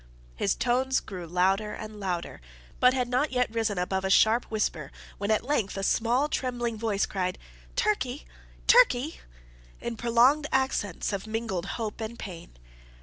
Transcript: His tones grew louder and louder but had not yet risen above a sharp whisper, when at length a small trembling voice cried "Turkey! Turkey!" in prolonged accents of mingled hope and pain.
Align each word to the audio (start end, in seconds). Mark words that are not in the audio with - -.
His 0.35 0.55
tones 0.55 0.99
grew 0.99 1.27
louder 1.27 1.75
and 1.75 1.99
louder 1.99 2.41
but 2.79 2.95
had 2.95 3.07
not 3.07 3.31
yet 3.31 3.53
risen 3.53 3.77
above 3.77 4.03
a 4.03 4.09
sharp 4.09 4.45
whisper, 4.45 4.91
when 5.19 5.29
at 5.29 5.43
length 5.43 5.77
a 5.77 5.83
small 5.83 6.27
trembling 6.27 6.75
voice 6.75 7.05
cried 7.05 7.37
"Turkey! 7.75 8.25
Turkey!" 8.65 9.19
in 9.79 9.95
prolonged 9.97 10.47
accents 10.51 11.13
of 11.13 11.27
mingled 11.27 11.67
hope 11.77 12.01
and 12.01 12.17
pain. 12.17 12.53